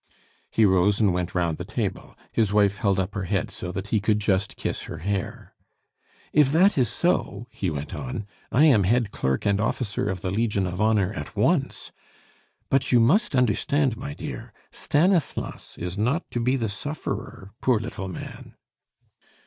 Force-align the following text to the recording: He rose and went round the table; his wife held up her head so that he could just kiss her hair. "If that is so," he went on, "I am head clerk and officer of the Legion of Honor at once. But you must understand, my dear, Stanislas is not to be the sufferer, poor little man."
He 0.49 0.65
rose 0.65 0.99
and 0.99 1.13
went 1.13 1.35
round 1.35 1.57
the 1.59 1.63
table; 1.63 2.17
his 2.31 2.51
wife 2.51 2.77
held 2.77 2.99
up 2.99 3.13
her 3.13 3.25
head 3.25 3.51
so 3.51 3.71
that 3.71 3.89
he 3.89 3.99
could 3.99 4.17
just 4.17 4.57
kiss 4.57 4.85
her 4.85 4.97
hair. 4.97 5.53
"If 6.33 6.51
that 6.53 6.75
is 6.75 6.89
so," 6.89 7.45
he 7.51 7.69
went 7.69 7.93
on, 7.93 8.25
"I 8.51 8.65
am 8.65 8.83
head 8.85 9.11
clerk 9.11 9.45
and 9.45 9.61
officer 9.61 10.09
of 10.09 10.21
the 10.21 10.31
Legion 10.31 10.65
of 10.65 10.81
Honor 10.81 11.13
at 11.13 11.35
once. 11.35 11.91
But 12.71 12.91
you 12.91 12.99
must 12.99 13.35
understand, 13.35 13.95
my 13.95 14.15
dear, 14.15 14.53
Stanislas 14.71 15.77
is 15.77 15.99
not 15.99 16.31
to 16.31 16.39
be 16.39 16.55
the 16.55 16.67
sufferer, 16.67 17.51
poor 17.61 17.79
little 17.79 18.07
man." 18.07 18.55